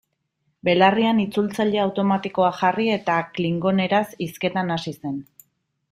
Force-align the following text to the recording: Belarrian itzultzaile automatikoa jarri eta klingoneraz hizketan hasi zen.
Belarrian 0.67 1.19
itzultzaile 1.23 1.83
automatikoa 1.83 2.49
jarri 2.63 2.89
eta 2.97 3.19
klingoneraz 3.37 4.05
hizketan 4.27 4.77
hasi 4.79 4.95
zen. 4.99 5.25